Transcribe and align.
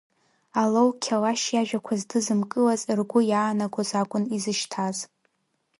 Алоу 0.61 0.89
Қьалашь 1.03 1.47
иажәақәа 1.51 1.93
здызымкылаз, 1.99 2.81
ргәы 2.99 3.21
иаанагоз 3.31 3.89
акәын 4.01 4.23
изышьҭаз. 4.35 4.97